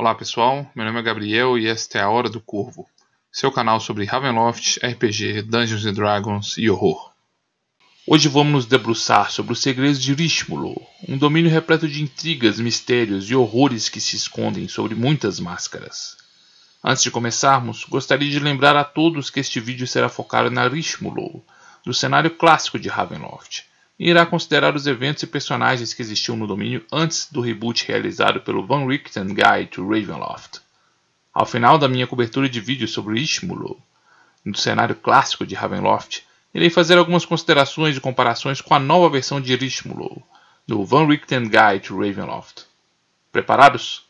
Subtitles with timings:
[0.00, 2.88] Olá pessoal, meu nome é Gabriel e esta é a Hora do Corvo,
[3.32, 7.10] seu canal sobre Ravenloft, RPG, Dungeons and Dragons e horror.
[8.06, 13.28] Hoje vamos nos debruçar sobre os segredos de Rishmulo, um domínio repleto de intrigas, mistérios
[13.28, 16.16] e horrores que se escondem sobre muitas máscaras.
[16.84, 21.42] Antes de começarmos, gostaria de lembrar a todos que este vídeo será focado na Rishmulo,
[21.84, 23.62] do cenário clássico de Ravenloft,
[23.98, 28.40] e irá considerar os eventos e personagens que existiam no domínio antes do reboot realizado
[28.40, 30.60] pelo Van Richten Guide to Ravenloft.
[31.34, 33.80] Ao final da minha cobertura de vídeo sobre Ishmulo,
[34.44, 36.22] no cenário clássico de Ravenloft,
[36.54, 40.22] irei fazer algumas considerações e comparações com a nova versão de Ishmulo,
[40.66, 42.64] do Van Richten Guide to Ravenloft.
[43.32, 44.04] Preparados?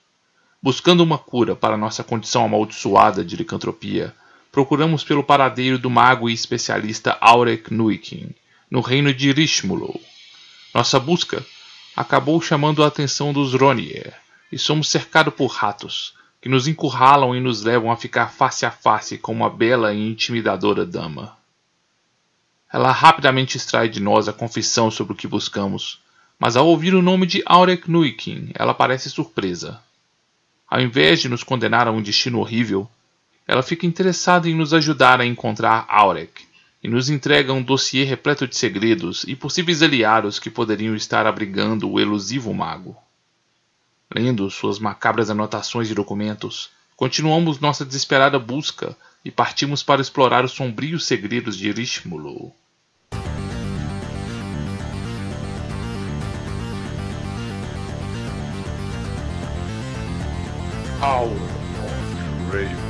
[0.63, 4.15] Buscando uma cura para nossa condição amaldiçoada de licantropia,
[4.51, 8.35] procuramos pelo paradeiro do mago e especialista Aurek Nuikin,
[8.71, 9.99] no reino de Rishmulo.
[10.75, 11.45] Nossa busca
[11.97, 14.15] acabou chamando a atenção dos Ronier,
[14.53, 18.71] e somos cercados por ratos, que nos encurralam e nos levam a ficar face a
[18.71, 21.37] face com uma bela e intimidadora dama.
[22.73, 26.01] Ela rapidamente extrai de nós a confissão sobre o que buscamos,
[26.39, 29.83] mas ao ouvir o nome de Aurek Nuikin, ela parece surpresa.
[30.69, 32.89] Ao invés de nos condenar a um destino horrível,
[33.47, 36.48] ela fica interessada em nos ajudar a encontrar Aurek
[36.83, 41.91] e nos entrega um dossiê repleto de segredos e possíveis aliados que poderiam estar abrigando
[41.91, 42.97] o elusivo mago.
[44.15, 50.53] Lendo suas macabras anotações e documentos, continuamos nossa desesperada busca e partimos para explorar os
[50.53, 52.53] sombrios segredos de Rishmulo.
[61.01, 62.88] Hour of Raven.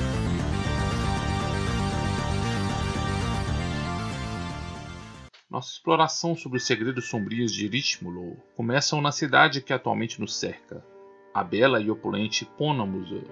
[5.59, 10.87] Nossa exploração sobre os segredos sombrios de Rishmulo começam na cidade que atualmente nos cerca,
[11.35, 13.25] a bela e opulente Ponamuza.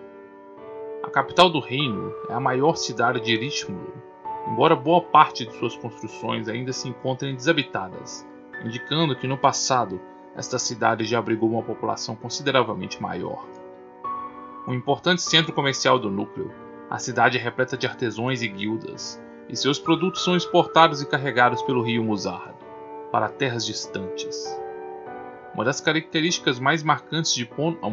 [1.05, 4.03] A capital do reino é a maior cidade de Rishmulo,
[4.51, 8.27] embora boa parte de suas construções ainda se encontrem desabitadas,
[8.65, 10.01] indicando que no passado
[10.35, 13.47] esta cidade já abrigou uma população consideravelmente maior.
[14.67, 16.53] Um importante centro comercial do núcleo,
[16.91, 21.63] a cidade é repleta de artesãos e guildas, e seus produtos são exportados e carregados
[21.63, 22.55] pelo rio Muzard
[23.13, 24.45] para terras distantes.
[25.55, 27.89] Uma das características mais marcantes de Pont à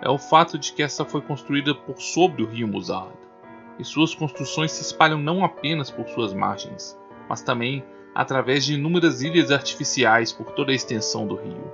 [0.00, 3.16] é o fato de que esta foi construída por sobre o rio Muzard,
[3.78, 6.98] e suas construções se espalham não apenas por suas margens,
[7.28, 7.84] mas também
[8.14, 11.72] através de inúmeras ilhas artificiais por toda a extensão do rio.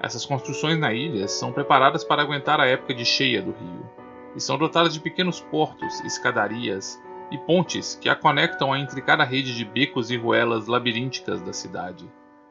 [0.00, 3.90] Essas construções na ilha são preparadas para aguentar a época de cheia do rio,
[4.36, 9.54] e são dotadas de pequenos portos, escadarias e pontes que a conectam à intricada rede
[9.54, 12.08] de becos e ruelas labirínticas da cidade,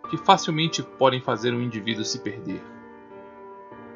[0.09, 2.61] que facilmente podem fazer um indivíduo se perder.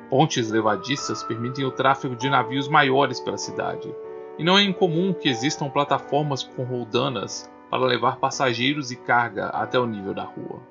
[0.10, 3.94] Pontes levadiças permitem o tráfego de navios maiores pela cidade,
[4.38, 9.78] e não é incomum que existam plataformas com roldanas para levar passageiros e carga até
[9.78, 10.62] o nível da rua.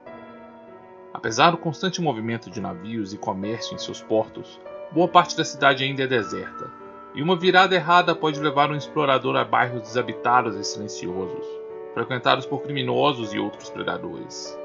[1.13, 4.61] Apesar do constante movimento de navios e comércio em seus portos,
[4.91, 6.73] boa parte da cidade ainda é deserta,
[7.15, 11.47] e uma virada errada pode levar um explorador a bairros desabitados e silenciosos,
[11.95, 14.57] frequentados por criminosos e outros predadores.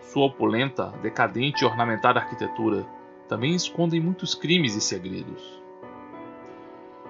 [0.00, 2.86] Sua opulenta, decadente e ornamentada arquitetura
[3.28, 5.62] também esconde muitos crimes e segredos.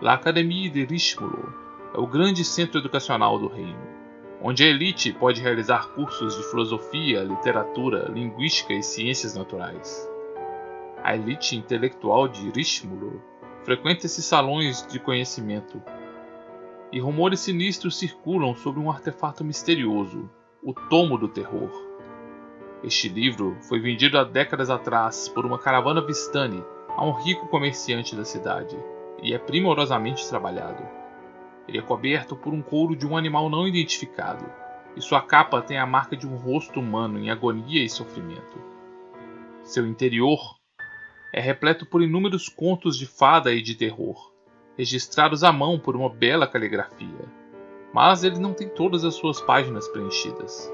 [0.02, 1.54] A Academia de Rishmulo
[1.94, 3.80] é o grande centro educacional do reino,
[4.42, 10.06] onde a elite pode realizar cursos de filosofia, literatura, linguística e ciências naturais.
[11.02, 13.22] A elite intelectual de Rishmulo
[13.64, 15.82] frequenta esses salões de conhecimento.
[16.92, 20.28] E rumores sinistros circulam sobre um artefato misterioso,
[20.62, 21.70] o Tomo do Terror.
[22.82, 28.16] Este livro foi vendido há décadas atrás por uma caravana Vistani a um rico comerciante
[28.16, 28.76] da cidade
[29.22, 30.82] e é primorosamente trabalhado.
[31.68, 34.44] Ele é coberto por um couro de um animal não identificado,
[34.96, 38.58] e sua capa tem a marca de um rosto humano em agonia e sofrimento.
[39.62, 40.59] Seu interior
[41.32, 44.32] é repleto por inúmeros contos de fada e de terror,
[44.76, 47.24] registrados à mão por uma bela caligrafia,
[47.92, 50.72] mas ele não tem todas as suas páginas preenchidas.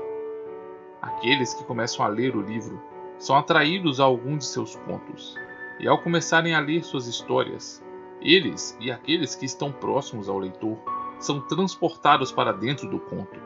[1.03, 2.83] Aqueles que começam a ler o livro
[3.19, 5.35] são atraídos a algum de seus contos,
[5.79, 7.85] e ao começarem a ler suas histórias,
[8.21, 10.79] eles e aqueles que estão próximos ao leitor
[11.19, 13.39] são transportados para dentro do conto.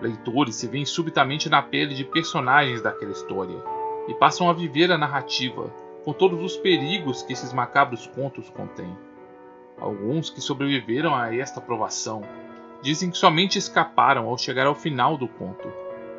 [0.00, 3.62] Leitores se veem subitamente na pele de personagens daquela história
[4.08, 5.70] e passam a viver a narrativa
[6.04, 8.96] com todos os perigos que esses macabros contos contêm.
[9.78, 12.22] Alguns que sobreviveram a esta provação
[12.82, 15.70] dizem que somente escaparam ao chegar ao final do conto,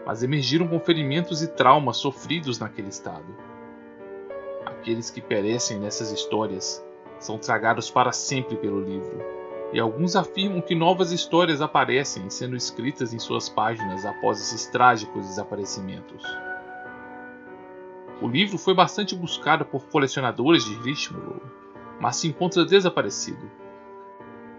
[0.06, 3.36] mas emergiram com ferimentos e traumas sofridos naquele estado.
[4.66, 6.84] aqueles que perecem nessas histórias
[7.20, 9.20] são tragados para sempre pelo livro,
[9.72, 15.28] e alguns afirmam que novas histórias aparecem sendo escritas em suas páginas após esses trágicos
[15.28, 16.24] desaparecimentos.
[18.22, 21.42] O livro foi bastante buscado por colecionadores de Richmond,
[22.00, 23.50] mas se encontra desaparecido.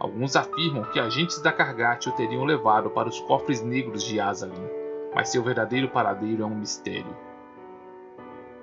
[0.00, 4.68] Alguns afirmam que agentes da Cargat o teriam levado para os cofres negros de Azalin,
[5.14, 7.16] mas seu verdadeiro paradeiro é um mistério.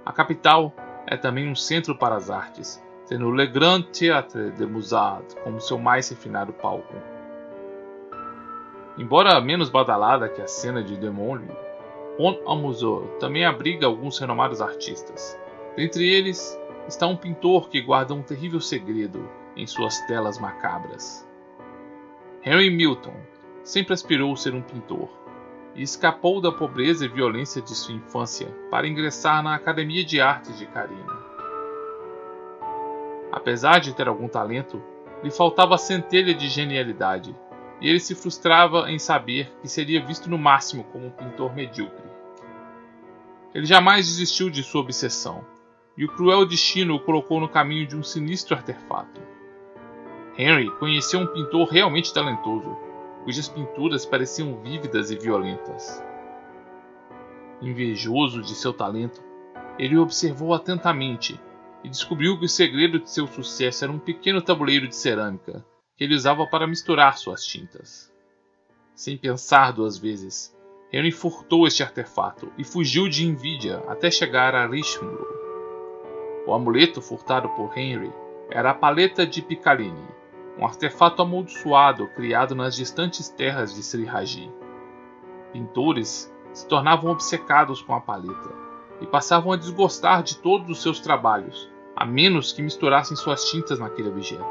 [0.05, 0.73] A capital
[1.07, 5.77] é também um centro para as artes, tendo Le Grand Théâtre de Musard como seu
[5.77, 6.93] mais refinado palco.
[8.97, 11.55] Embora menos badalada que a cena de Demônio,
[12.19, 15.39] Pont Amuseur também abriga alguns renomados artistas.
[15.77, 19.25] Dentre eles está um pintor que guarda um terrível segredo
[19.55, 21.25] em suas telas macabras.
[22.43, 23.15] Henry Milton
[23.63, 25.07] sempre aspirou ser um pintor
[25.73, 30.59] e escapou da pobreza e violência de sua infância para ingressar na Academia de Artes
[30.59, 31.17] de Carina.
[33.31, 34.83] Apesar de ter algum talento,
[35.23, 37.33] lhe faltava a centelha de genialidade,
[37.79, 42.08] e ele se frustrava em saber que seria visto no máximo como um pintor medíocre.
[43.53, 45.45] Ele jamais desistiu de sua obsessão,
[45.97, 49.21] e o cruel destino o colocou no caminho de um sinistro artefato.
[50.37, 52.77] Henry conheceu um pintor realmente talentoso,
[53.23, 56.01] cujas pinturas pareciam vívidas e violentas.
[57.61, 59.21] Invejoso de seu talento,
[59.77, 61.39] ele o observou atentamente
[61.83, 65.65] e descobriu que o segredo de seu sucesso era um pequeno tabuleiro de cerâmica
[65.97, 68.09] que ele usava para misturar suas tintas.
[68.95, 70.55] Sem pensar duas vezes,
[70.91, 75.19] Henry furtou este artefato e fugiu de Invidia até chegar a Richmond.
[76.47, 78.11] O amuleto furtado por Henry
[78.49, 80.07] era a paleta de Picaline,
[80.57, 84.51] um artefato amaldiçoado criado nas distantes terras de Sri Raji.
[85.53, 88.49] Pintores se tornavam obcecados com a paleta
[88.99, 93.77] e passavam a desgostar de todos os seus trabalhos, a menos que misturassem suas tintas
[93.77, 94.43] naquele objeto.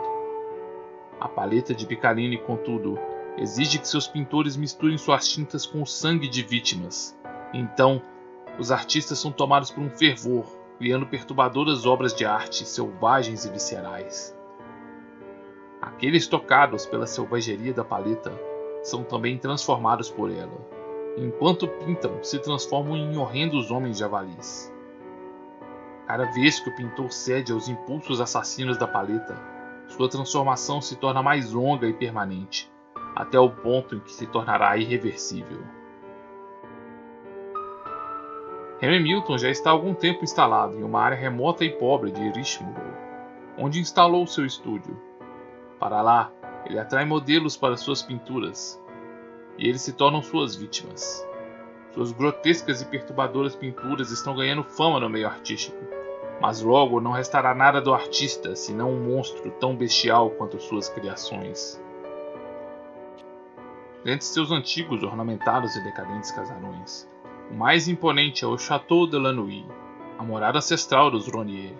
[1.20, 2.96] A paleta de Picaline, contudo,
[3.40, 7.16] exige que seus pintores misturem suas tintas com o sangue de vítimas.
[7.52, 8.02] Então,
[8.58, 10.44] os artistas são tomados por um fervor,
[10.78, 14.36] criando perturbadoras obras de arte selvagens e viscerais.
[15.80, 18.32] Aqueles tocados pela selvageria da paleta
[18.82, 20.66] são também transformados por ela.
[21.16, 24.72] Enquanto pintam, se transformam em horrendos homens javalis.
[26.06, 29.36] Cada vez que o pintor cede aos impulsos assassinos da paleta,
[29.88, 32.70] sua transformação se torna mais longa e permanente,
[33.18, 35.58] até o ponto em que se tornará irreversível.
[38.80, 42.30] Henry Milton já está há algum tempo instalado em uma área remota e pobre de
[42.30, 42.80] Richmond,
[43.58, 44.96] onde instalou seu estúdio.
[45.80, 46.30] Para lá,
[46.64, 48.80] ele atrai modelos para suas pinturas,
[49.58, 51.26] e eles se tornam suas vítimas.
[51.90, 55.84] Suas grotescas e perturbadoras pinturas estão ganhando fama no meio artístico,
[56.40, 61.82] mas logo não restará nada do artista senão um monstro tão bestial quanto suas criações.
[64.04, 67.08] Dentre seus antigos, ornamentados e decadentes casarões,
[67.50, 69.66] o mais imponente é o Château de Lanouille,
[70.18, 71.74] a morada ancestral dos Ronier,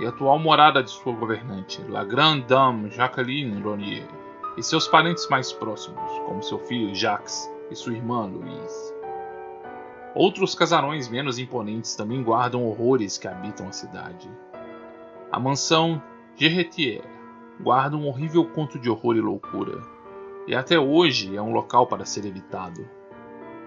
[0.00, 4.08] e a atual morada de sua governante, La Grande Dame Jacqueline Ronier,
[4.56, 8.94] e seus parentes mais próximos, como seu filho Jacques e sua irmã Louise.
[10.14, 14.28] Outros casarões menos imponentes também guardam horrores que habitam a cidade.
[15.30, 16.02] A mansão
[16.34, 17.02] Gerretier
[17.60, 19.82] guarda um horrível conto de horror e loucura,
[20.48, 22.88] e até hoje é um local para ser evitado.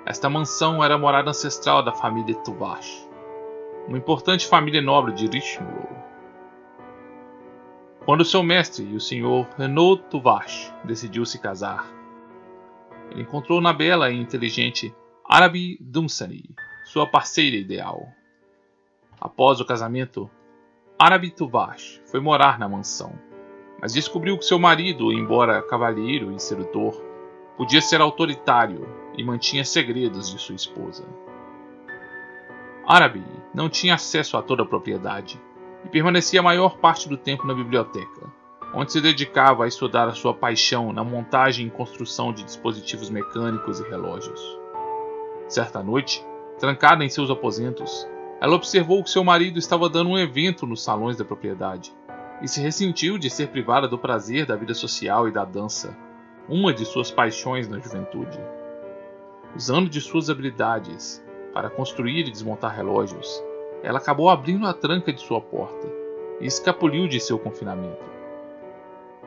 [0.03, 3.07] Esta mansão era a morada ancestral da família Tuvache,
[3.87, 5.87] uma importante família nobre de Richmond.
[8.03, 11.85] Quando seu mestre e o senhor Renaud Tuvache decidiu se casar,
[13.11, 14.91] ele encontrou na bela e inteligente
[15.23, 16.49] Arabi Dunsany,
[16.83, 18.07] sua parceira ideal.
[19.19, 20.27] Após o casamento,
[20.97, 23.13] Arabi Tuvash foi morar na mansão,
[23.81, 26.93] mas descobriu que seu marido, embora cavalheiro e sedutor,
[27.57, 31.03] podia ser autoritário e mantinha segredos de sua esposa.
[32.85, 35.41] Arabi não tinha acesso a toda a propriedade
[35.83, 38.31] e permanecia a maior parte do tempo na biblioteca,
[38.73, 43.79] onde se dedicava a estudar a sua paixão na montagem e construção de dispositivos mecânicos
[43.79, 44.41] e relógios.
[45.47, 46.23] Certa noite,
[46.59, 48.07] trancada em seus aposentos,
[48.39, 51.93] ela observou que seu marido estava dando um evento nos salões da propriedade
[52.41, 55.95] e se ressentiu de ser privada do prazer da vida social e da dança,
[56.49, 58.39] uma de suas paixões na juventude.
[59.55, 63.43] Usando de suas habilidades para construir e desmontar relógios,
[63.83, 65.87] ela acabou abrindo a tranca de sua porta
[66.39, 68.03] e escapuliu de seu confinamento.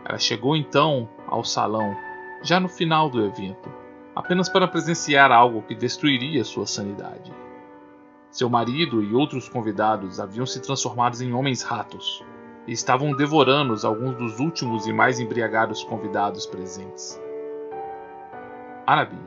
[0.04, 1.94] Ela chegou então ao salão
[2.42, 3.70] já no final do evento
[4.14, 7.32] apenas para presenciar algo que destruiria sua sanidade.
[8.30, 12.24] Seu marido e outros convidados haviam se transformado em homens-ratos
[12.66, 17.20] e estavam devorando alguns dos últimos e mais embriagados convidados presentes.
[18.86, 19.18] Arabi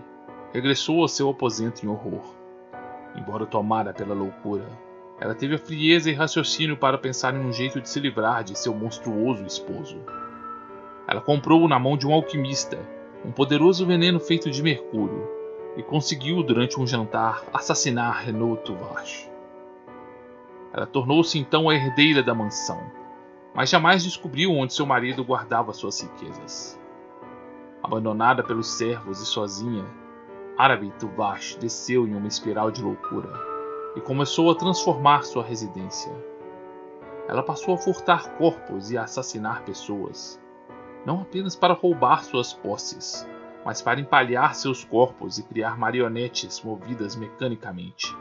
[0.54, 2.24] regressou ao seu aposento em horror.
[3.16, 4.68] Embora tomada pela loucura,
[5.20, 8.58] ela teve a frieza e raciocínio para pensar em um jeito de se livrar de
[8.58, 10.00] seu monstruoso esposo.
[11.08, 12.78] Ela comprou na mão de um alquimista
[13.26, 15.28] um poderoso veneno feito de mercúrio
[15.76, 19.30] e conseguiu, durante um jantar, assassinar Renaud Tuvache.
[20.74, 22.80] Ela tornou-se então a herdeira da mansão,
[23.58, 26.80] mas jamais descobriu onde seu marido guardava suas riquezas.
[27.82, 29.84] Abandonada pelos servos e sozinha,
[30.56, 33.34] Arabi Tuvache desceu em uma espiral de loucura
[33.96, 36.14] e começou a transformar sua residência.
[37.28, 40.40] Ela passou a furtar corpos e a assassinar pessoas,
[41.04, 43.28] não apenas para roubar suas posses,
[43.66, 48.16] mas para empalhar seus corpos e criar marionetes movidas mecanicamente.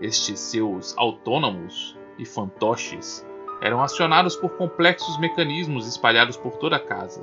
[0.00, 3.24] Estes seus autônomos e fantoches
[3.62, 7.22] eram acionados por complexos mecanismos espalhados por toda a casa,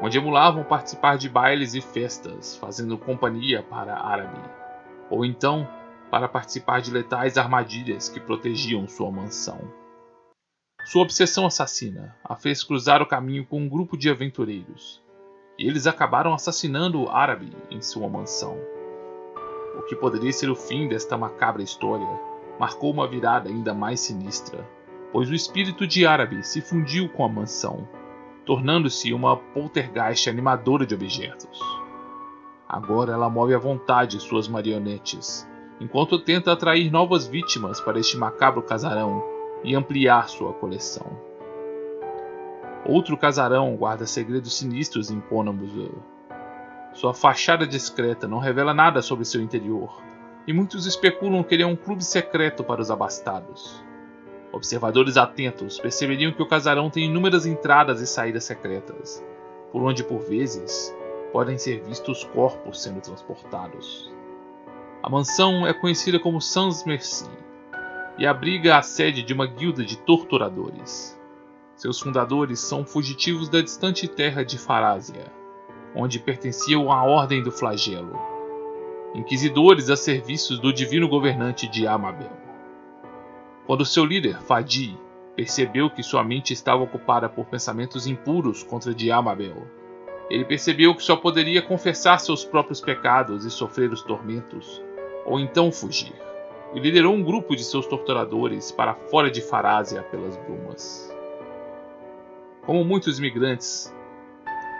[0.00, 4.40] onde emulavam participar de bailes e festas, fazendo companhia para Arabi,
[5.10, 5.68] ou então
[6.08, 9.60] para participar de letais armadilhas que protegiam sua mansão.
[10.84, 15.02] Sua obsessão assassina a fez cruzar o caminho com um grupo de aventureiros,
[15.58, 18.56] e eles acabaram assassinando o árabe em sua mansão.
[19.76, 22.08] O que poderia ser o fim desta macabra história
[22.58, 24.64] marcou uma virada ainda mais sinistra,
[25.12, 27.88] pois o espírito de árabe se fundiu com a mansão,
[28.44, 31.60] tornando-se uma poltergeist animadora de objetos.
[32.68, 35.48] Agora ela move à vontade suas marionetes,
[35.80, 39.22] enquanto tenta atrair novas vítimas para este macabro casarão
[39.64, 41.06] e ampliar sua coleção.
[42.86, 45.92] Outro casarão guarda segredos sinistros em Ponambuzur.
[46.94, 50.00] Sua fachada discreta não revela nada sobre seu interior,
[50.46, 53.84] e muitos especulam que ele é um clube secreto para os abastados.
[54.52, 59.24] Observadores atentos perceberiam que o casarão tem inúmeras entradas e saídas secretas,
[59.70, 60.94] por onde por vezes
[61.32, 64.12] podem ser vistos corpos sendo transportados.
[65.02, 67.28] A mansão é conhecida como Sans Merci
[68.18, 71.18] e abriga a sede de uma guilda de torturadores.
[71.76, 75.32] Seus fundadores são fugitivos da distante terra de Farásia,
[75.94, 78.18] onde pertenciam à Ordem do Flagelo,
[79.14, 82.39] inquisidores a serviços do divino governante de Amabel.
[83.70, 84.98] Quando seu líder, Fadi,
[85.36, 89.64] percebeu que sua mente estava ocupada por pensamentos impuros contra Diamabel,
[90.28, 94.82] ele percebeu que só poderia confessar seus próprios pecados e sofrer os tormentos,
[95.24, 96.12] ou então fugir,
[96.74, 101.08] e liderou um grupo de seus torturadores para fora de Farásia pelas brumas.
[102.66, 103.94] Como muitos imigrantes,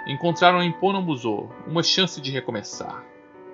[0.09, 3.05] encontraram em Ponambuzo uma chance de recomeçar.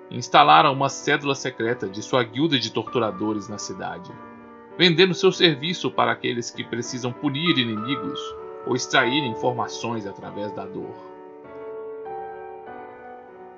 [0.09, 4.11] Instalaram uma cédula secreta de sua guilda de torturadores na cidade,
[4.77, 8.19] vendendo seu serviço para aqueles que precisam punir inimigos
[8.65, 10.95] ou extrair informações através da dor.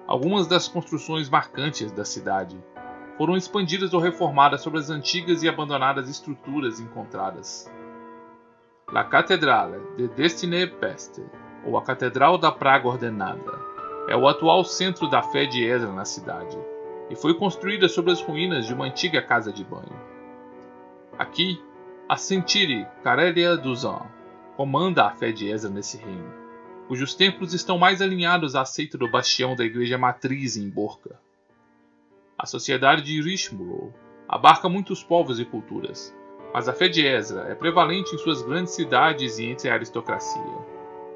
[0.08, 2.58] Algumas das construções marcantes da cidade
[3.18, 7.70] foram expandidas ou reformadas sobre as antigas e abandonadas estruturas encontradas
[8.92, 11.24] La Cattedrale de Destiny Peste,
[11.64, 13.60] ou a Catedral da Praga Ordenada,
[14.08, 16.58] é o atual centro da fé de Ezra na cidade,
[17.08, 20.19] e foi construída sobre as ruínas de uma antiga casa de banho.
[21.20, 21.62] Aqui,
[22.08, 24.06] a Sentiri Carelia Duzan
[24.56, 26.34] comanda a fé de Ezra nesse reino,
[26.88, 31.20] cujos templos estão mais alinhados à seita do bastião da igreja matriz em Borca.
[32.38, 33.94] A sociedade de Rishmulo
[34.30, 36.16] abarca muitos povos e culturas,
[36.54, 40.42] mas a fé de Ezra é prevalente em suas grandes cidades e entre a aristocracia,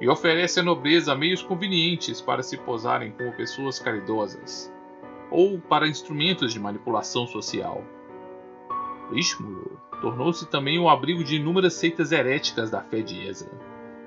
[0.01, 4.69] e oferece à nobreza meios convenientes para se posarem como pessoas caridosas,
[5.31, 7.81] ou para instrumentos de manipulação social.
[9.13, 13.49] Ishmur tornou-se também o abrigo de inúmeras seitas heréticas da fé de Ezra,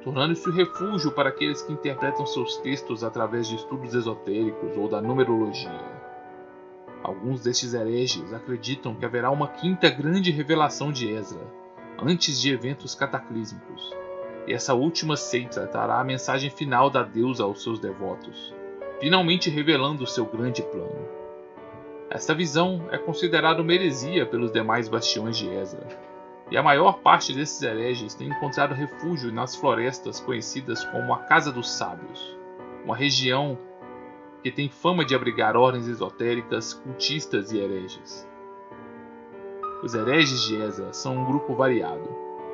[0.04, 5.00] tornando-se o refúgio para aqueles que interpretam seus textos através de estudos esotéricos ou da
[5.00, 5.96] numerologia.
[7.02, 11.50] Alguns destes hereges acreditam que haverá uma quinta grande revelação de Ezra,
[11.98, 13.90] antes de eventos cataclísmicos,
[14.46, 18.54] e essa última seita trará a mensagem final da deusa aos seus devotos,
[19.00, 21.15] finalmente revelando seu grande plano.
[22.10, 25.86] Esta visão é considerada uma heresia pelos demais bastiões de Ezra,
[26.50, 31.50] e a maior parte desses hereges tem encontrado refúgio nas florestas conhecidas como a Casa
[31.50, 32.36] dos Sábios,
[32.84, 33.58] uma região
[34.42, 38.28] que tem fama de abrigar ordens esotéricas, cultistas e hereges.
[39.82, 42.08] Os hereges de Eza são um grupo variado,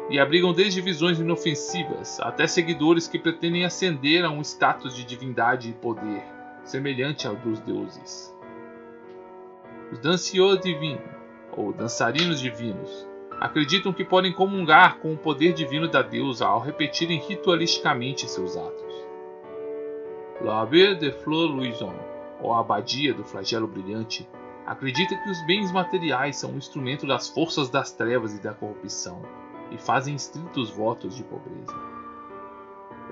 [0.08, 5.68] e abrigam desde visões inofensivas até seguidores que pretendem ascender a um status de divindade
[5.68, 6.24] e poder,
[6.64, 8.31] semelhante ao dos deuses.
[9.92, 10.98] Os Danciaux Divin
[11.54, 13.06] ou dançarinos divinos,
[13.38, 19.04] acreditam que podem comungar com o poder divino da deusa ao repetirem ritualisticamente seus atos.
[20.40, 21.94] L'Abbé de Fleur Louison,
[22.40, 24.26] ou a Abadia do Flagelo Brilhante,
[24.64, 29.20] acredita que os bens materiais são um instrumento das forças das trevas e da corrupção,
[29.70, 31.76] e fazem estritos votos de pobreza.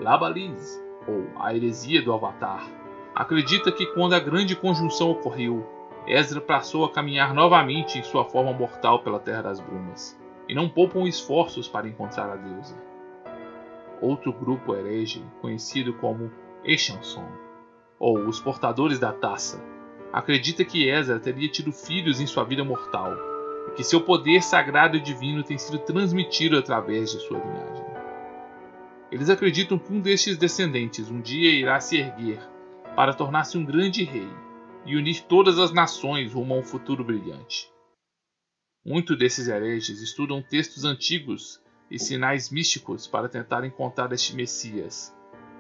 [0.00, 2.66] Labalise, ou a heresia do Avatar,
[3.14, 5.79] acredita que quando a grande conjunção ocorreu,
[6.10, 10.68] Ezra passou a caminhar novamente em sua forma mortal pela Terra das Brumas, e não
[10.68, 12.76] poupam esforços para encontrar a deusa.
[14.02, 16.32] Outro grupo herege, conhecido como
[16.64, 17.24] Echanson,
[17.96, 19.62] ou os Portadores da Taça,
[20.12, 23.16] acredita que Ezra teria tido filhos em sua vida mortal,
[23.68, 27.84] e que seu poder sagrado e divino tem sido transmitido através de sua linhagem.
[29.12, 32.40] Eles acreditam que um destes descendentes um dia irá se erguer
[32.96, 34.28] para tornar-se um grande rei
[34.86, 37.70] e unir todas as nações rumo a um futuro brilhante.
[38.84, 41.60] Muitos desses hereges estudam textos antigos
[41.90, 45.14] e sinais místicos para tentar encontrar este Messias,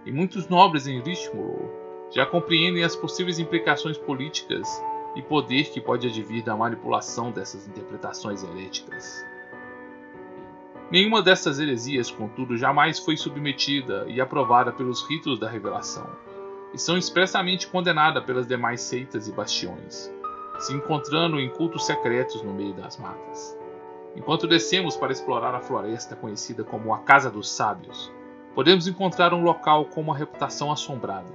[0.06, 1.70] e muitos nobres em Richmond
[2.10, 4.66] já compreendem as possíveis implicações políticas
[5.14, 9.24] e poder que pode advir da manipulação dessas interpretações heréticas.
[10.90, 16.29] Nenhuma dessas heresias, contudo, jamais foi submetida e aprovada pelos ritos da revelação
[16.72, 20.12] e são expressamente condenadas pelas demais seitas e bastiões,
[20.58, 23.58] se encontrando em cultos secretos no meio das matas.
[24.16, 28.12] Enquanto descemos para explorar a floresta conhecida como a Casa dos Sábios,
[28.54, 31.32] podemos encontrar um local com uma reputação assombrada.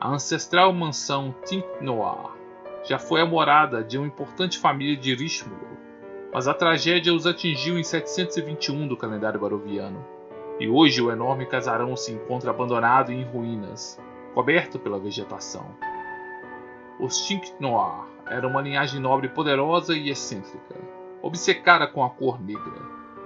[0.00, 2.30] A ancestral mansão Tink Noir
[2.84, 5.60] já foi a morada de uma importante família de Richmond,
[6.32, 10.04] mas a tragédia os atingiu em 721 do calendário baroviano,
[10.58, 14.00] e hoje o enorme casarão se encontra abandonado e em ruínas,
[14.34, 15.66] coberto pela vegetação.
[16.98, 20.76] Os Tink Noir eram uma linhagem nobre poderosa e excêntrica,
[21.20, 22.80] obcecada com a cor negra,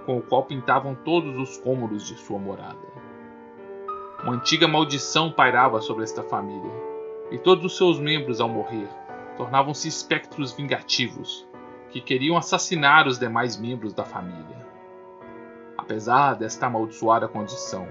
[0.05, 2.97] com o qual pintavam todos os cômodos de sua morada.
[4.23, 6.73] Uma antiga maldição pairava sobre esta família,
[7.31, 8.88] e todos os seus membros, ao morrer,
[9.37, 11.47] tornavam-se espectros vingativos
[11.90, 14.66] que queriam assassinar os demais membros da família.
[15.77, 17.87] Apesar desta amaldiçoada condição,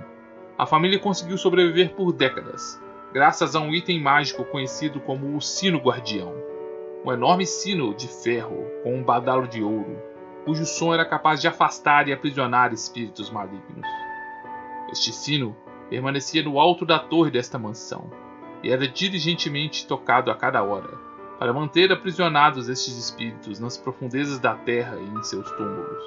[0.58, 2.82] a família conseguiu sobreviver por décadas,
[3.16, 6.36] graças a um item mágico conhecido como o Sino Guardião.
[7.06, 9.98] Um enorme sino de ferro com um badalo de ouro,
[10.44, 13.88] cujo som era capaz de afastar e aprisionar espíritos malignos.
[14.92, 15.56] Este sino
[15.90, 18.12] permanecia no alto da torre desta mansão
[18.62, 20.98] e era diligentemente tocado a cada hora,
[21.40, 26.04] para manter aprisionados estes espíritos nas profundezas da terra e em seus túmulos.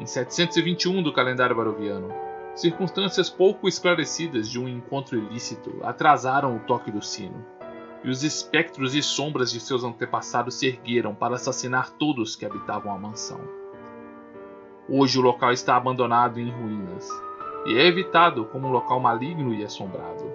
[0.00, 2.29] Em 721 do calendário baroviano,
[2.60, 7.42] Circunstâncias pouco esclarecidas de um encontro ilícito atrasaram o toque do sino,
[8.04, 12.92] e os espectros e sombras de seus antepassados se ergueram para assassinar todos que habitavam
[12.92, 13.40] a mansão.
[14.86, 17.08] Hoje o local está abandonado em ruínas,
[17.64, 20.30] e é evitado como um local maligno e assombrado.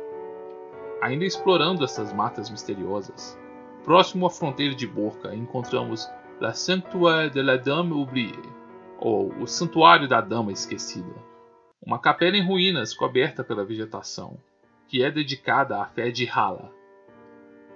[1.03, 3.37] Ainda explorando essas matas misteriosas,
[3.83, 6.09] próximo à fronteira de Borca encontramos
[6.41, 8.49] La Sanctuaire de la Dame Oubliée,
[8.97, 11.34] ou o Santuário da Dama Esquecida
[11.85, 14.39] uma capela em ruínas coberta pela vegetação,
[14.87, 16.73] que é dedicada à fé de Hala.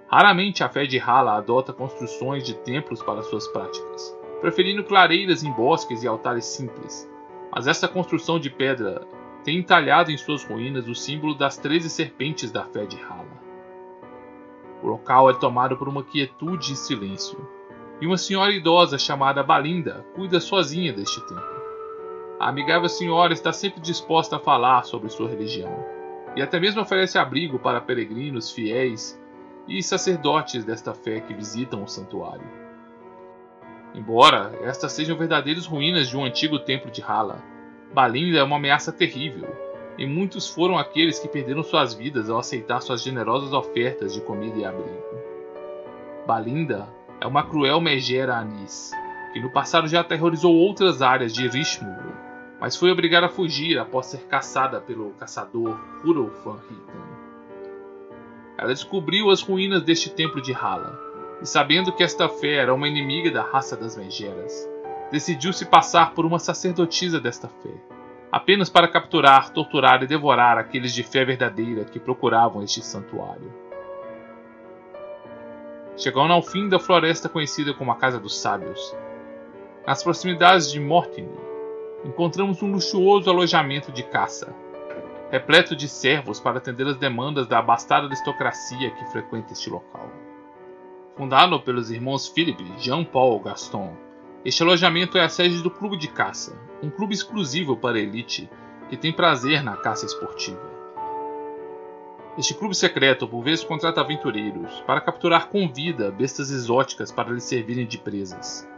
[0.08, 5.52] Raramente a fé de Hala adota construções de templos para suas práticas, preferindo clareiras em
[5.52, 7.08] bosques e altares simples,
[7.54, 9.06] mas esta construção de pedra
[9.44, 13.40] tem entalhado em suas ruínas o símbolo das treze serpentes da fé de Hala.
[14.82, 17.48] O local é tomado por uma quietude e silêncio,
[18.00, 21.59] e uma senhora idosa chamada Balinda cuida sozinha deste templo.
[22.40, 25.84] A amigável senhora está sempre disposta a falar sobre sua religião,
[26.34, 29.20] e até mesmo oferece abrigo para peregrinos fiéis
[29.68, 32.46] e sacerdotes desta fé que visitam o santuário.
[33.94, 37.42] Embora estas sejam verdadeiras ruínas de um antigo templo de Hala,
[37.92, 39.54] Balinda é uma ameaça terrível,
[39.98, 44.58] e muitos foram aqueles que perderam suas vidas ao aceitar suas generosas ofertas de comida
[44.58, 45.04] e abrigo.
[46.26, 46.88] Balinda
[47.20, 48.92] é uma cruel megera anis,
[49.34, 52.29] que no passado já aterrorizou outras áreas de Rishmur
[52.60, 57.20] mas foi obrigada a fugir após ser caçada pelo caçador Hurofan Hitan.
[58.58, 60.98] Ela descobriu as ruínas deste templo de Hala,
[61.40, 64.68] e sabendo que esta fé era uma inimiga da raça das Megeras,
[65.10, 67.72] decidiu se passar por uma sacerdotisa desta fé,
[68.30, 73.50] apenas para capturar, torturar e devorar aqueles de fé verdadeira que procuravam este santuário.
[75.96, 78.94] Chegando ao fim da floresta conhecida como a Casa dos Sábios,
[79.86, 81.49] nas proximidades de Mortini,
[82.04, 84.54] encontramos um luxuoso alojamento de caça,
[85.30, 90.10] repleto de servos para atender as demandas da abastada aristocracia que frequenta este local.
[91.16, 93.94] Fundado pelos irmãos Philippe Jean-Paul Gaston,
[94.44, 98.48] este alojamento é a sede do Clube de Caça, um clube exclusivo para a elite
[98.88, 100.70] que tem prazer na caça esportiva.
[102.38, 107.44] Este clube secreto por vezes contrata aventureiros para capturar com vida bestas exóticas para lhes
[107.44, 108.69] servirem de presas.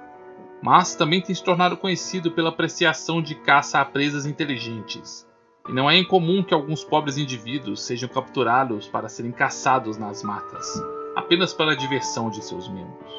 [0.62, 5.27] Mas também tem se tornado conhecido pela apreciação de caça a presas inteligentes,
[5.68, 10.81] e não é incomum que alguns pobres indivíduos sejam capturados para serem caçados nas matas,
[11.16, 13.12] apenas para a diversão de seus membros.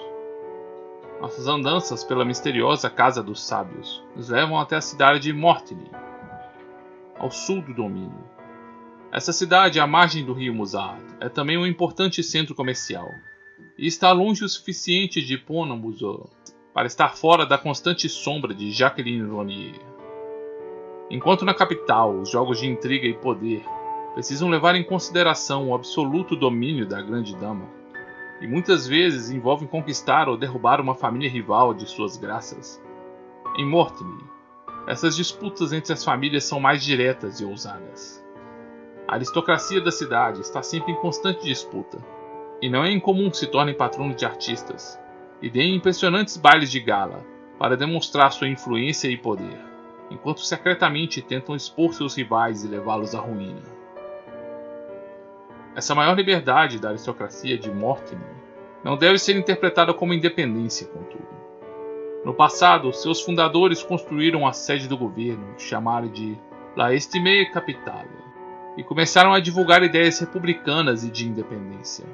[1.19, 5.89] Nossas andanças pela misteriosa Casa dos Sábios nos levam até a cidade de Mortily,
[7.17, 8.23] ao sul do domínio.
[9.11, 13.07] Essa cidade, à margem do rio Musard, é também um importante centro comercial
[13.77, 16.29] e está longe o suficiente de Ponambuzo
[16.73, 19.79] para estar fora da constante sombra de Jacqueline Ronier.
[21.09, 23.63] Enquanto na capital os jogos de intriga e poder
[24.15, 27.67] precisam levar em consideração o absoluto domínio da grande dama,
[28.41, 32.81] e muitas vezes envolvem conquistar ou derrubar uma família rival de suas graças.
[33.57, 34.25] Em Mortimer,
[34.87, 38.23] essas disputas entre as famílias são mais diretas e ousadas.
[39.07, 41.99] A aristocracia da cidade está sempre em constante disputa,
[42.61, 44.99] e não é incomum que se tornem patronos de artistas
[45.43, 47.21] e deem impressionantes bailes de gala
[47.59, 49.59] para demonstrar sua influência e poder,
[50.09, 53.61] enquanto secretamente tentam expor seus rivais e levá-los à ruína.
[55.75, 58.33] Essa maior liberdade da aristocracia de Mortimer
[58.85, 61.27] não deve ser interpretada como independência, contudo.
[62.23, 66.37] No passado, seus fundadores construíram a sede do governo, chamada de
[66.73, 68.07] La Estimée Capitale,
[68.77, 72.05] e começaram a divulgar ideias republicanas e de independência.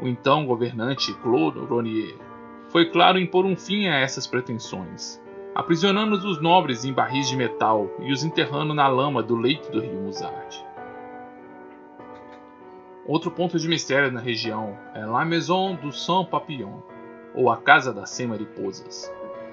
[0.00, 2.33] O então governante Claude Ronier
[2.74, 5.22] foi claro em pôr um fim a essas pretensões,
[5.54, 9.80] aprisionando os nobres em barris de metal e os enterrando na lama do leito do
[9.80, 10.66] rio Musard.
[13.06, 16.80] Outro ponto de mistério na região é La Maison du Saint Papillon,
[17.32, 19.08] ou a Casa das Cem Mariposas,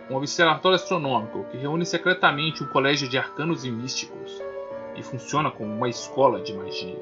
[0.09, 4.41] um observatório astronômico que reúne secretamente um colégio de arcanos e místicos
[4.95, 6.97] e funciona como uma escola de magia.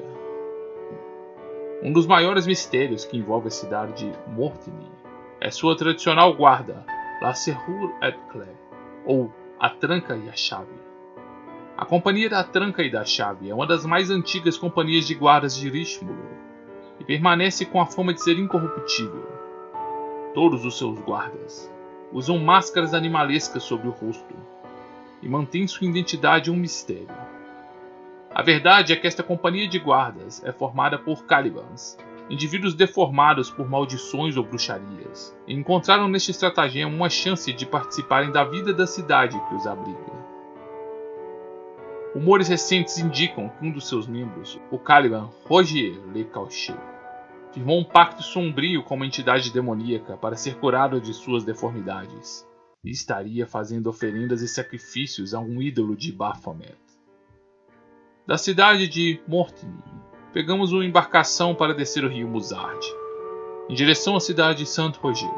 [1.82, 4.99] Um dos maiores mistérios que envolve a cidade de Mortigny
[5.40, 6.84] é sua tradicional guarda,
[7.22, 8.54] La Serrure et Clé,
[9.06, 10.74] ou a Tranca e a Chave.
[11.78, 15.56] A Companhia da Tranca e da Chave é uma das mais antigas companhias de guardas
[15.56, 16.20] de Richmond
[16.98, 19.26] e permanece com a fama de ser incorruptível.
[20.34, 21.72] Todos os seus guardas
[22.12, 24.34] usam máscaras animalescas sobre o rosto
[25.22, 27.08] e mantêm sua identidade um mistério.
[28.34, 31.96] A verdade é que esta companhia de guardas é formada por Calibans,
[32.30, 38.72] indivíduos deformados por maldições ou bruxarias, encontraram neste estratagema uma chance de participarem da vida
[38.72, 40.20] da cidade que os abriga.
[42.14, 46.78] Rumores recentes indicam que um dos seus membros, o Caliban Rogier Le Cauchet,
[47.52, 52.46] firmou um pacto sombrio com uma entidade demoníaca para ser curado de suas deformidades,
[52.84, 56.78] e estaria fazendo oferendas e sacrifícios a um ídolo de Baphomet.
[58.26, 59.82] Da cidade de Mortigny,
[60.32, 62.86] pegamos uma embarcação para descer o rio Musard,
[63.68, 65.30] em direção à cidade de Saint-Roger.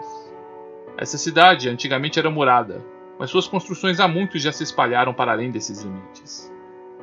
[0.96, 2.84] Essa cidade antigamente era murada,
[3.18, 6.52] mas suas construções há muito já se espalharam para além desses limites.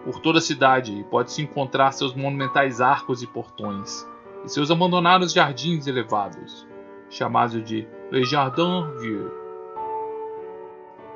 [0.04, 4.08] Por toda a cidade pode-se encontrar seus monumentais arcos e portões,
[4.46, 6.68] e seus abandonados jardins elevados,
[7.10, 9.32] chamados de Le Jardin Vieux.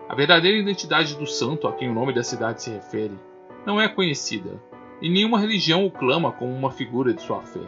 [0.10, 3.18] A verdadeira identidade do santo a quem o nome da cidade se refere
[3.66, 4.60] não é conhecida,
[5.04, 7.60] e nenhuma religião o clama como uma figura de sua fé.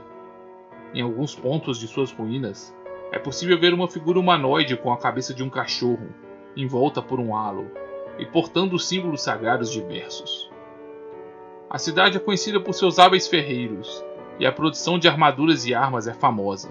[0.93, 2.73] Em alguns pontos de suas ruínas,
[3.11, 6.07] é possível ver uma figura humanoide com a cabeça de um cachorro,
[6.55, 7.69] envolta por um halo,
[8.17, 10.49] e portando símbolos sagrados diversos.
[11.69, 14.01] A cidade é conhecida por seus hábeis ferreiros
[14.39, 16.69] e a produção de armaduras e armas é famosa.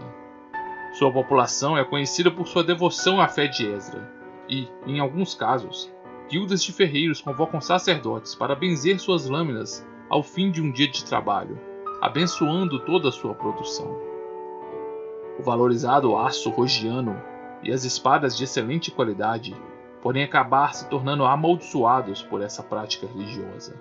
[0.95, 4.11] Sua população é conhecida por sua devoção à fé de Ezra
[4.49, 5.93] e, em alguns casos,
[6.31, 11.05] guildas de ferreiros convocam sacerdotes para benzer suas lâminas ao fim de um dia de
[11.05, 11.59] trabalho,
[12.01, 13.97] abençoando toda a sua produção.
[15.39, 17.21] O valorizado aço rogiano
[17.63, 19.55] e as espadas de excelente qualidade
[20.03, 23.75] podem acabar se tornando amaldiçoados por essa prática religiosa.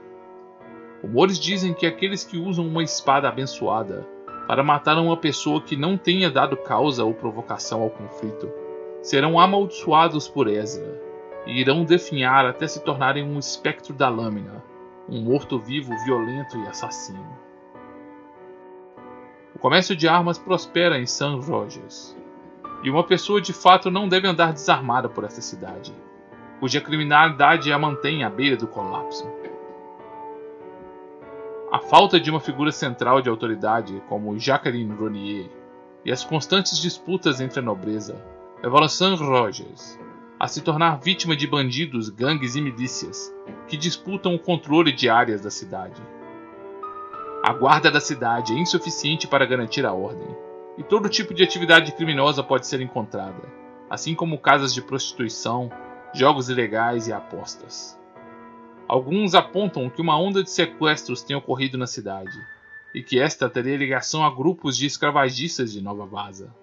[1.02, 4.08] Rumores dizem que aqueles que usam uma espada abençoada
[4.48, 8.50] para matar uma pessoa que não tenha dado causa ou provocação ao conflito
[9.02, 11.02] serão amaldiçoados por Ezra
[11.46, 14.64] e irão definhar até se tornarem um espectro da lâmina,
[15.08, 17.38] um morto-vivo violento e assassino.
[19.56, 21.40] O comércio de armas prospera em St.
[21.42, 22.16] Rogers,
[22.84, 25.94] e uma pessoa de fato não deve andar desarmada por essa cidade,
[26.60, 29.30] cuja criminalidade a mantém à beira do colapso.
[31.72, 35.50] A falta de uma figura central de autoridade como Jacqueline Ronier
[36.06, 38.24] e as constantes disputas entre a nobreza
[38.62, 39.98] levaram Sam Rogers
[40.40, 43.34] a se tornar vítima de bandidos, gangues e milícias
[43.68, 46.02] que disputam o controle de áreas da cidade.
[47.44, 50.36] A guarda da cidade é insuficiente para garantir a ordem,
[50.78, 53.44] e todo tipo de atividade criminosa pode ser encontrada,
[53.90, 55.70] assim como casas de prostituição,
[56.14, 58.00] jogos ilegais e apostas.
[58.88, 62.38] Alguns apontam que uma onda de sequestros tem ocorrido na cidade,
[62.94, 66.54] e que esta teria ligação a grupos de escravagistas de Nova Vaza.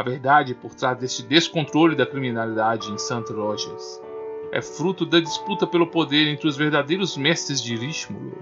[0.00, 3.30] A verdade por trás deste descontrole da criminalidade em St.
[3.34, 4.00] Rogers
[4.50, 8.38] é fruto da disputa pelo poder entre os verdadeiros mestres de Richmulo,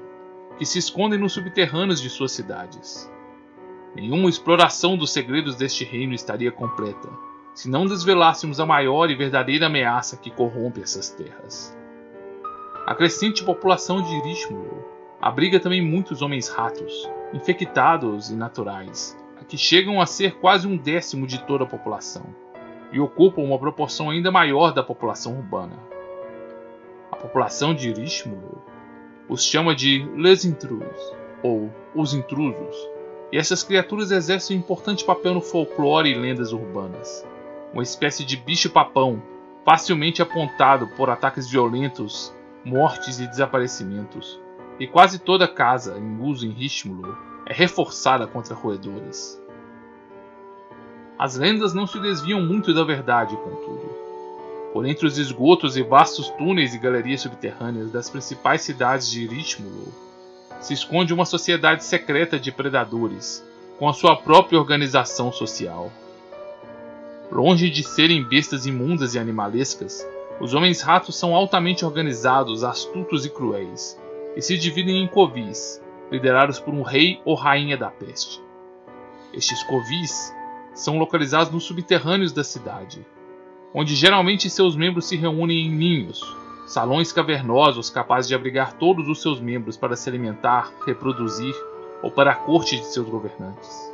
[0.56, 3.10] que se escondem nos subterrâneos de suas cidades.
[3.92, 7.08] Nenhuma exploração dos segredos deste reino estaria completa
[7.52, 11.76] se não desvelássemos a maior e verdadeira ameaça que corrompe essas terras.
[12.86, 14.84] A crescente população de Richmulo
[15.20, 19.18] abriga também muitos homens-ratos, infectados e naturais,
[19.48, 22.26] que chegam a ser quase um décimo de toda a população,
[22.92, 25.78] e ocupam uma proporção ainda maior da população urbana.
[27.10, 28.62] A população de Richmulo
[29.28, 32.76] os chama de Les Intrus, ou os intrusos,
[33.30, 37.26] e essas criaturas exercem um importante papel no folclore e lendas urbanas.
[37.72, 39.22] Uma espécie de bicho-papão,
[39.64, 42.34] facilmente apontado por ataques violentos,
[42.64, 44.40] mortes e desaparecimentos,
[44.80, 49.37] e quase toda casa em uso em Richmulo é reforçada contra roedores.
[51.18, 53.90] As lendas não se desviam muito da verdade, contudo.
[54.72, 59.92] Por entre os esgotos e vastos túneis e galerias subterrâneas das principais cidades de Richmulo,
[60.60, 63.44] se esconde uma sociedade secreta de predadores,
[63.80, 65.90] com a sua própria organização social.
[67.32, 70.06] Longe de serem bestas imundas e animalescas,
[70.40, 73.98] os homens-ratos são altamente organizados, astutos e cruéis,
[74.36, 78.40] e se dividem em covis, liderados por um rei ou rainha da peste.
[79.32, 80.32] Estes covis
[80.78, 83.04] são localizados nos subterrâneos da cidade,
[83.74, 86.22] onde geralmente seus membros se reúnem em ninhos,
[86.68, 91.54] salões cavernosos capazes de abrigar todos os seus membros para se alimentar, reproduzir
[92.00, 93.92] ou para a corte de seus governantes.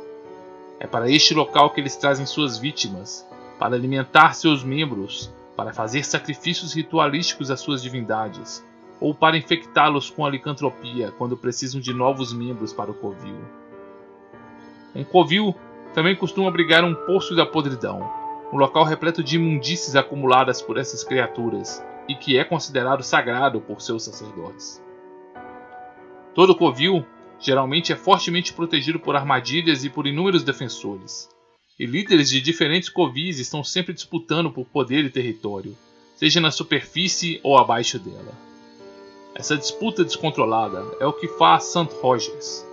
[0.79, 6.03] É para este local que eles trazem suas vítimas, para alimentar seus membros, para fazer
[6.03, 8.63] sacrifícios ritualísticos às suas divindades,
[9.01, 13.39] ou para infectá-los com a licantropia quando precisam de novos membros para o covil.
[14.93, 15.55] Um covil
[15.95, 18.11] também costuma abrigar um poço da podridão,
[18.51, 23.81] um local repleto de imundícies acumuladas por essas criaturas e que é considerado sagrado por
[23.81, 24.83] seus sacerdotes.
[26.33, 27.05] Todo covil
[27.39, 31.29] geralmente é fortemente protegido por armadilhas e por inúmeros defensores,
[31.79, 35.77] e líderes de diferentes covis estão sempre disputando por poder e território,
[36.17, 38.33] seja na superfície ou abaixo dela.
[39.33, 41.87] Essa disputa descontrolada é o que faz St.
[42.01, 42.65] Rogers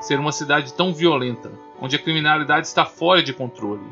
[0.00, 3.86] ser uma cidade tão violenta, onde a criminalidade está fora de controle,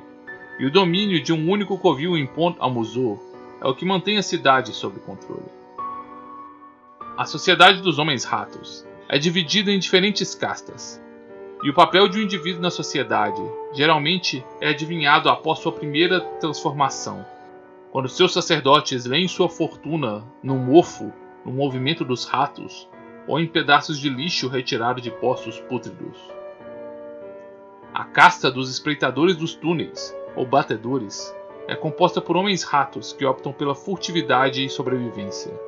[0.58, 3.22] e o domínio de um único covil em Pont Amusou
[3.60, 5.44] é o que mantém a cidade sob controle.
[7.16, 11.02] A sociedade dos homens-ratos é dividida em diferentes castas,
[11.62, 13.40] e o papel de um indivíduo na sociedade
[13.72, 17.24] geralmente é adivinhado após sua primeira transformação,
[17.90, 21.12] quando seus sacerdotes leem sua fortuna num mofo
[21.44, 22.88] no movimento dos ratos
[23.26, 26.35] ou em pedaços de lixo retirado de poços pútridos.
[27.98, 31.34] A casta dos espreitadores dos túneis, ou batedores,
[31.66, 35.58] é composta por homens-ratos que optam pela furtividade e sobrevivência,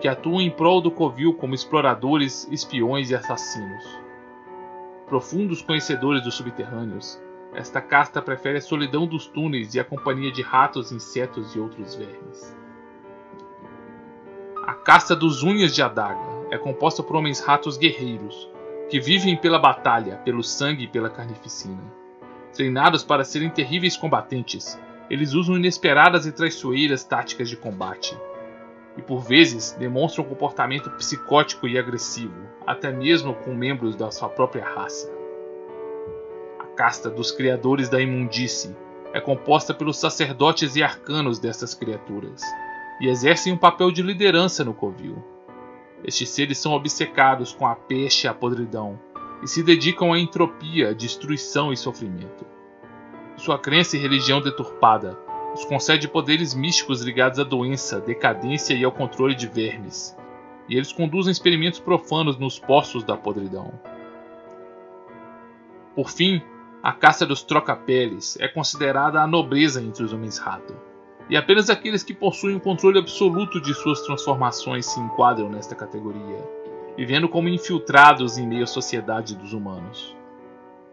[0.00, 3.82] que atuam em prol do covil como exploradores, espiões e assassinos.
[5.08, 7.20] Profundos conhecedores dos subterrâneos,
[7.52, 11.96] esta casta prefere a solidão dos túneis e a companhia de ratos, insetos e outros
[11.96, 12.56] vermes.
[14.64, 18.53] A caça dos unhas de adaga é composta por homens-ratos guerreiros,
[18.88, 21.82] que vivem pela batalha, pelo sangue e pela carnificina.
[22.52, 24.78] Treinados para serem terríveis combatentes,
[25.10, 28.16] eles usam inesperadas e traiçoeiras táticas de combate.
[28.96, 34.64] E por vezes demonstram comportamento psicótico e agressivo, até mesmo com membros da sua própria
[34.64, 35.12] raça.
[36.60, 38.74] A casta dos criadores da imundície
[39.12, 42.42] é composta pelos sacerdotes e arcanos dessas criaturas,
[43.00, 45.33] e exercem um papel de liderança no covil.
[46.04, 49.00] Estes seres são obcecados com a peste e a podridão
[49.42, 52.44] e se dedicam à entropia, destruição e sofrimento.
[53.36, 55.18] Sua crença e religião deturpada
[55.54, 60.16] os concede poderes místicos ligados à doença, decadência e ao controle de vermes,
[60.68, 63.72] e eles conduzem experimentos profanos nos poços da podridão.
[65.94, 66.42] Por fim,
[66.82, 70.74] a caça dos troca-peles é considerada a nobreza entre os homens-rato
[71.28, 76.46] e apenas aqueles que possuem o controle absoluto de suas transformações se enquadram nesta categoria,
[76.96, 80.14] vivendo como infiltrados em meio à sociedade dos humanos.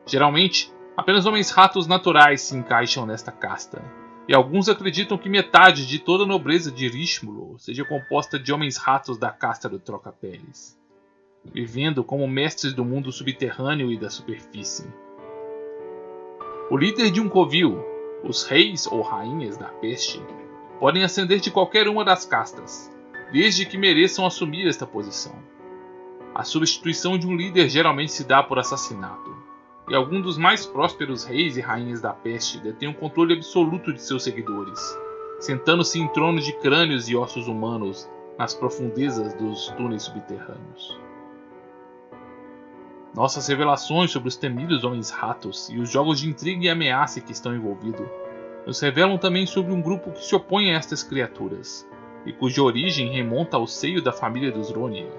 [0.06, 3.82] Geralmente, Apenas homens ratos naturais se encaixam nesta casta,
[4.28, 8.78] e alguns acreditam que metade de toda a nobreza de Rishmulo seja composta de homens
[8.78, 10.78] ratos da casta do Troca-Peles,
[11.46, 14.86] vivendo como mestres do mundo subterrâneo e da superfície.
[16.70, 17.84] O líder de um covil,
[18.24, 20.22] os reis ou rainhas da peste,
[20.80, 22.92] podem ascender de qualquer uma das castas,
[23.32, 25.34] desde que mereçam assumir esta posição.
[26.34, 29.36] A substituição de um líder geralmente se dá por assassinato,
[29.90, 34.02] e alguns dos mais prósperos reis e rainhas da peste detêm o controle absoluto de
[34.02, 34.80] seus seguidores,
[35.40, 40.98] sentando-se em tronos de crânios e ossos humanos nas profundezas dos túneis subterrâneos.
[43.14, 47.54] Nossas revelações sobre os temidos homens-ratos e os jogos de intriga e ameaça que estão
[47.54, 48.08] envolvidos
[48.66, 51.86] nos revelam também sobre um grupo que se opõe a estas criaturas
[52.26, 55.12] e cuja origem remonta ao seio da família dos Ronier.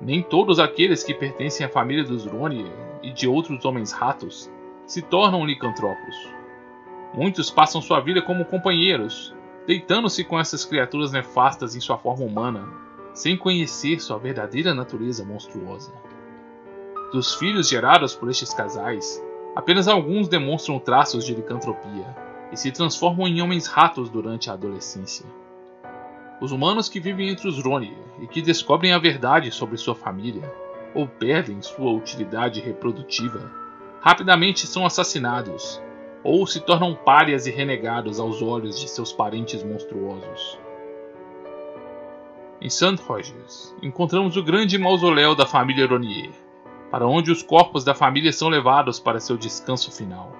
[0.00, 2.72] Nem todos aqueles que pertencem à família dos Ronier
[3.04, 4.50] e de outros homens-ratos
[4.84, 6.16] se tornam licantropos.
[7.14, 9.32] Muitos passam sua vida como companheiros,
[9.64, 12.66] deitando-se com essas criaturas nefastas em sua forma humana,
[13.14, 15.92] sem conhecer sua verdadeira natureza monstruosa.
[17.12, 19.22] Dos filhos gerados por estes casais,
[19.54, 22.16] apenas alguns demonstram traços de licantropia
[22.50, 25.26] e se transformam em homens-ratos durante a adolescência.
[26.40, 30.50] Os humanos que vivem entre os Roni e que descobrem a verdade sobre sua família,
[30.94, 33.52] ou perdem sua utilidade reprodutiva,
[34.00, 35.82] rapidamente são assassinados,
[36.24, 40.58] ou se tornam párias e renegados aos olhos de seus parentes monstruosos.
[42.58, 42.96] Em St.
[43.06, 46.32] Rogers, encontramos o grande mausoléu da família Ronier,
[46.92, 50.30] para onde os corpos da família são levados para seu descanso final.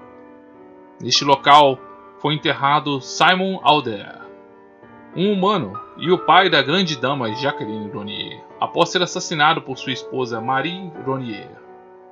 [1.00, 1.78] Neste local
[2.18, 4.20] foi enterrado Simon Alder,
[5.16, 9.94] um humano e o pai da grande dama Jacqueline Ronier, após ser assassinado por sua
[9.94, 11.50] esposa Marie Ronier,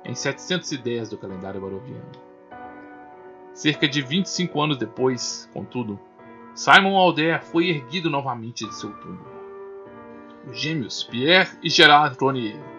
[0.03, 2.11] em 710 do calendário baroviano.
[3.53, 5.99] Cerca de 25 anos depois, contudo,
[6.55, 9.29] Simon Alder foi erguido novamente de seu túmulo.
[10.49, 12.70] Os gêmeos Pierre e Gerard Ronier,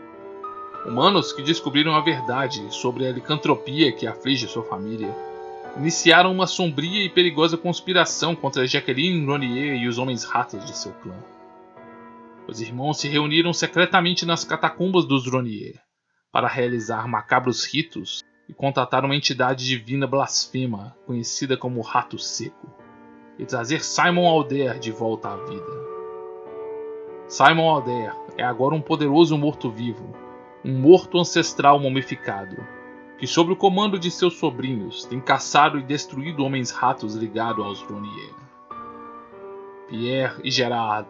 [0.85, 5.15] humanos que descobriram a verdade sobre a licantropia que aflige sua família,
[5.77, 10.93] iniciaram uma sombria e perigosa conspiração contra Jacqueline Ronier e os homens ratos de seu
[10.93, 11.17] clã.
[12.47, 15.81] Os irmãos se reuniram secretamente nas catacumbas dos Ronier
[16.33, 22.69] para realizar macabros ritos e contatar uma entidade divina blasfema conhecida como Rato Seco
[23.39, 25.83] e trazer Simon Alder de volta à vida.
[27.29, 30.15] Simon Alder é agora um poderoso morto-vivo,
[30.65, 32.65] um morto ancestral mumificado
[33.23, 38.35] que, sob o comando de seus sobrinhos, tem caçado e destruído homens-ratos ligados aos Ronier.
[39.89, 41.09] Pierre e Gerard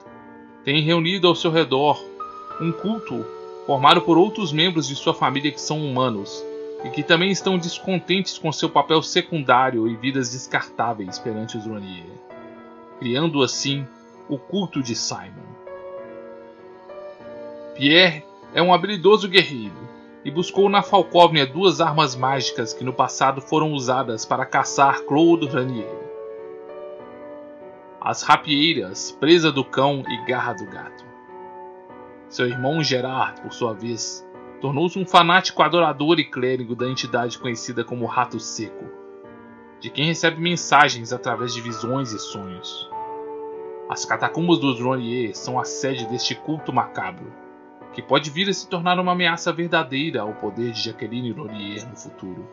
[0.62, 1.98] têm reunido ao seu redor
[2.60, 3.24] um culto
[3.66, 6.44] formado por outros membros de sua família que são humanos
[6.84, 12.04] e que também estão descontentes com seu papel secundário e vidas descartáveis perante os Ronier,
[12.98, 13.86] criando assim
[14.28, 15.48] o culto de Simon.
[17.74, 18.22] Pierre
[18.54, 19.88] é um habilidoso guerreiro
[20.24, 25.46] e buscou na Falcóvnia duas armas mágicas que no passado foram usadas para caçar Claude
[25.46, 26.02] Ranier.
[28.00, 31.04] As rapieiras, presa do cão e garra do gato.
[32.28, 34.26] Seu irmão Gerard, por sua vez,
[34.60, 38.84] tornou-se um fanático adorador e clérigo da entidade conhecida como Rato Seco,
[39.80, 42.88] de quem recebe mensagens através de visões e sonhos.
[43.88, 47.41] As catacumbas dos Ronier são a sede deste culto macabro,
[47.92, 51.96] que pode vir a se tornar uma ameaça verdadeira ao poder de Jacqueline Laurier no
[51.96, 52.46] futuro.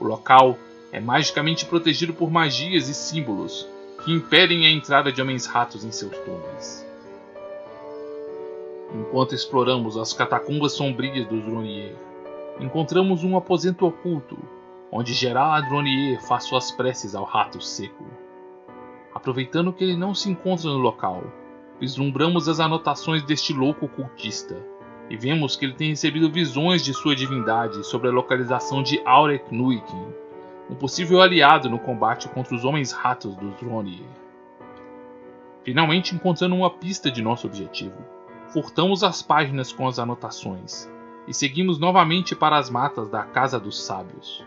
[0.00, 0.56] O local
[0.92, 3.66] é magicamente protegido por magias e símbolos
[4.04, 6.86] que impedem a entrada de homens-ratos em seus túneis.
[8.94, 11.94] Enquanto exploramos as catacumbas sombrias dos Ronier,
[12.58, 14.38] encontramos um aposento oculto,
[14.90, 18.04] onde Gerard Ronier faz suas preces ao rato seco.
[19.14, 21.22] Aproveitando que ele não se encontra no local,
[21.80, 24.56] vislumbramos as anotações deste louco cultista
[25.08, 29.52] e vemos que ele tem recebido visões de sua divindade sobre a localização de Aurek
[29.52, 30.06] Nuikin,
[30.70, 34.06] um possível aliado no combate contra os homens-ratos dos Ronier.
[35.64, 37.96] Finalmente encontrando uma pista de nosso objetivo,
[38.52, 40.88] furtamos as páginas com as anotações
[41.26, 44.44] e seguimos novamente para as matas da Casa dos Sábios.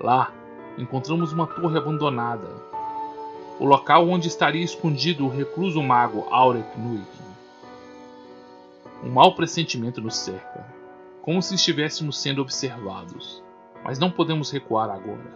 [0.00, 0.32] Lá,
[0.78, 2.48] encontramos uma torre abandonada,
[3.58, 7.26] o local onde estaria escondido o recluso mago Aurek Nuikin.
[9.02, 10.66] Um mau pressentimento nos cerca,
[11.22, 13.42] como se estivéssemos sendo observados,
[13.82, 15.32] mas não podemos recuar agora.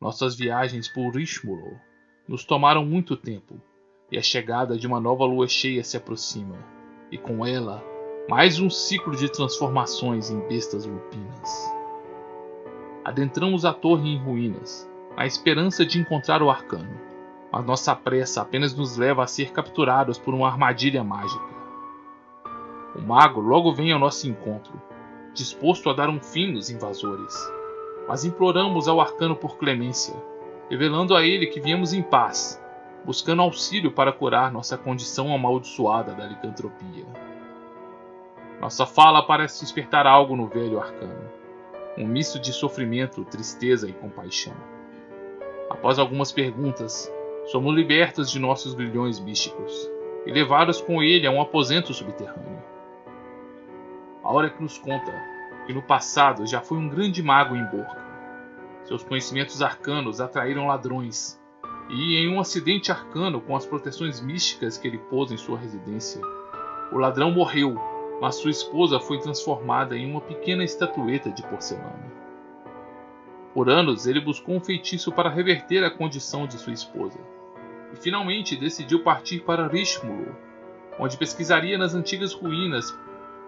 [0.00, 1.80] Nossas viagens por Rishmuro
[2.28, 3.60] nos tomaram muito tempo,
[4.12, 6.56] e a chegada de uma nova lua cheia se aproxima,
[7.10, 7.82] e com ela,
[8.28, 11.72] mais um ciclo de transformações em bestas lupinas.
[13.04, 17.13] Adentramos a torre em ruínas, na esperança de encontrar o arcano,
[17.54, 21.54] mas nossa pressa apenas nos leva a ser capturados por uma armadilha mágica.
[22.96, 24.72] O mago logo vem ao nosso encontro,
[25.32, 27.32] disposto a dar um fim nos invasores,
[28.08, 30.20] mas imploramos ao arcano por clemência,
[30.68, 32.60] revelando a ele que viemos em paz,
[33.04, 37.06] buscando auxílio para curar nossa condição amaldiçoada da licantropia.
[38.60, 41.30] Nossa fala parece despertar algo no velho arcano,
[41.96, 44.54] um misto de sofrimento, tristeza e compaixão.
[45.70, 47.13] Após algumas perguntas,
[47.46, 49.90] somos libertos de nossos grilhões místicos
[50.26, 52.62] e levados com ele a um aposento subterrâneo.
[54.22, 55.12] A hora que nos conta
[55.66, 58.02] que no passado já foi um grande mago em Borca.
[58.84, 61.40] Seus conhecimentos arcanos atraíram ladrões,
[61.88, 66.20] e em um acidente arcano com as proteções místicas que ele pôs em sua residência,
[66.92, 67.78] o ladrão morreu
[68.20, 72.12] mas sua esposa foi transformada em uma pequena estatueta de porcelana.
[73.52, 77.18] Por anos, ele buscou um feitiço para reverter a condição de sua esposa,
[77.94, 80.36] e finalmente decidiu partir para Rishmulo,
[80.98, 82.96] onde pesquisaria nas antigas ruínas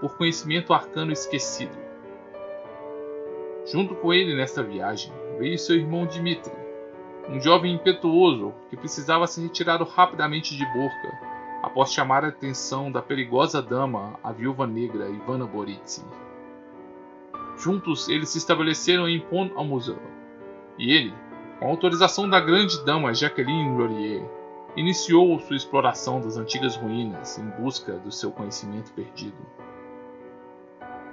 [0.01, 1.77] por conhecimento arcano esquecido.
[3.67, 6.55] Junto com ele nesta viagem veio seu irmão Dimitri,
[7.29, 13.03] um jovem impetuoso que precisava ser retirado rapidamente de Borca após chamar a atenção da
[13.03, 16.05] perigosa dama, a viúva negra Ivana Boritsi.
[17.59, 19.99] Juntos, eles se estabeleceram em Pont au Museu,
[20.79, 21.13] e ele,
[21.59, 24.36] com autorização da grande dama Jacqueline Laurier,
[24.77, 29.39] iniciou sua exploração das antigas ruínas em busca do seu conhecimento perdido.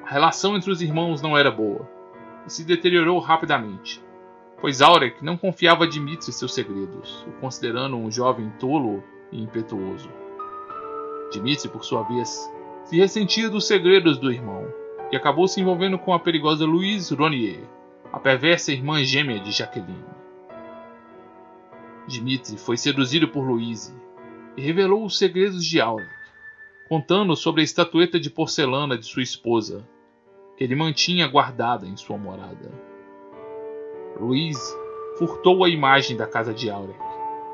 [0.03, 1.89] A relação entre os irmãos não era boa
[2.45, 4.03] e se deteriorou rapidamente,
[4.59, 9.01] pois Aurek não confiava a Dmitri seus segredos, o considerando um jovem tolo
[9.31, 10.09] e impetuoso.
[11.31, 12.51] Dmitri, por sua vez,
[12.83, 14.67] se ressentia dos segredos do irmão
[15.09, 17.63] e acabou se envolvendo com a perigosa Louise Ronier,
[18.11, 20.22] a perversa irmã gêmea de Jacqueline.
[22.07, 23.93] Dmitri foi seduzido por Louise
[24.57, 26.09] e revelou os segredos de Aurek,
[26.89, 29.87] contando sobre a estatueta de porcelana de sua esposa,
[30.57, 32.71] que ele mantinha guardada em sua morada.
[34.19, 34.75] Louise
[35.17, 36.99] furtou a imagem da casa de Aurek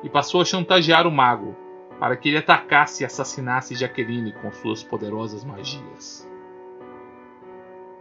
[0.03, 1.55] e passou a chantagear o mago
[1.99, 6.27] para que ele atacasse e assassinasse Jaqueline com suas poderosas magias.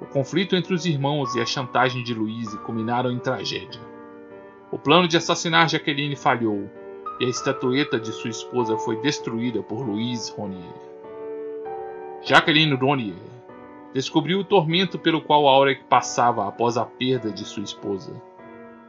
[0.01, 3.97] O conflito entre os irmãos e a chantagem de Louise culminaram em tragédia.
[4.70, 6.70] O plano de assassinar Jaqueline falhou
[7.18, 10.62] e a estatueta de sua esposa foi destruída por Louise Ronier.
[12.22, 13.16] Jacqueline Ronier
[13.94, 18.12] descobriu o tormento pelo qual Aurek passava após a perda de sua esposa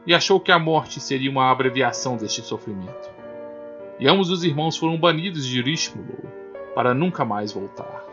[0.06, 3.10] e achou que a morte seria uma abreviação deste sofrimento
[3.98, 6.18] e ambos os irmãos foram banidos de Rishmulo
[6.74, 8.04] para nunca mais voltar.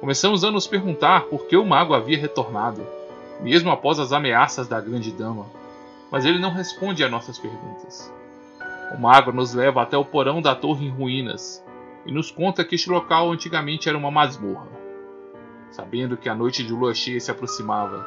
[0.00, 2.86] Começamos a nos perguntar por que o mago havia retornado,
[3.40, 5.46] mesmo após as ameaças da grande dama,
[6.12, 8.12] mas ele não responde a nossas perguntas.
[8.94, 11.64] O mago nos leva até o porão da torre em ruínas
[12.04, 14.68] e nos conta que este local antigamente era uma masmorra.
[15.70, 18.06] Sabendo que a noite de lua cheia se aproximava,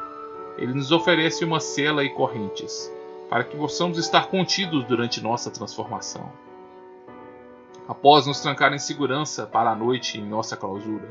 [0.56, 2.92] ele nos oferece uma cela e correntes,
[3.28, 6.30] para que possamos estar contidos durante nossa transformação.
[7.88, 11.08] Após nos trancar em segurança para a noite em nossa clausura,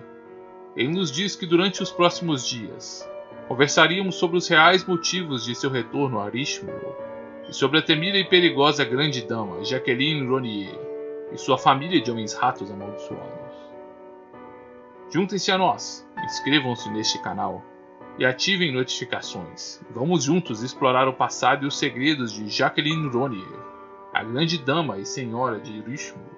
[0.78, 3.06] ele nos diz que durante os próximos dias
[3.48, 6.86] conversaríamos sobre os reais motivos de seu retorno a Richmond
[7.48, 10.80] e sobre a temida e perigosa grande dama Jacqueline Ronier
[11.32, 13.56] e sua família de homens-ratos amaldiçoados.
[15.12, 17.64] Juntem-se a nós, inscrevam-se neste canal
[18.18, 19.80] e ativem notificações.
[19.92, 23.60] Vamos juntos explorar o passado e os segredos de Jacqueline Ronier,
[24.14, 26.35] a grande dama e senhora de Richmond.